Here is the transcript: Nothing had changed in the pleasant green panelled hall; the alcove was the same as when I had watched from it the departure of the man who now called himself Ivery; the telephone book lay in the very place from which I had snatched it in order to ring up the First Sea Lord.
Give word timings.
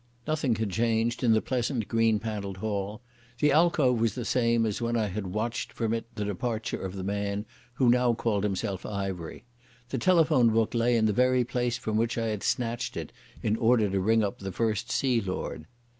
Nothing 0.25 0.55
had 0.55 0.71
changed 0.71 1.23
in 1.23 1.33
the 1.33 1.43
pleasant 1.43 1.87
green 1.87 2.17
panelled 2.17 2.57
hall; 2.57 3.01
the 3.37 3.51
alcove 3.51 4.01
was 4.01 4.15
the 4.15 4.25
same 4.25 4.65
as 4.65 4.81
when 4.81 4.97
I 4.97 5.05
had 5.09 5.27
watched 5.27 5.71
from 5.71 5.93
it 5.93 6.07
the 6.15 6.25
departure 6.25 6.81
of 6.83 6.95
the 6.95 7.03
man 7.03 7.45
who 7.75 7.87
now 7.87 8.15
called 8.15 8.43
himself 8.43 8.83
Ivery; 8.83 9.43
the 9.89 9.99
telephone 9.99 10.49
book 10.49 10.73
lay 10.73 10.97
in 10.97 11.05
the 11.05 11.13
very 11.13 11.43
place 11.43 11.77
from 11.77 11.97
which 11.97 12.17
I 12.17 12.29
had 12.29 12.41
snatched 12.41 12.97
it 12.97 13.11
in 13.43 13.55
order 13.57 13.91
to 13.91 13.99
ring 13.99 14.23
up 14.23 14.39
the 14.39 14.51
First 14.51 14.89
Sea 14.91 15.21
Lord. 15.23 15.67